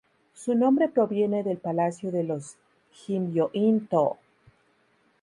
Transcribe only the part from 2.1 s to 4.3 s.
de los Jimyōin-tō.